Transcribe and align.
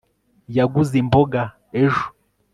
yaguze 0.57 0.95
imboga 1.03 1.41
ejo 1.83 2.05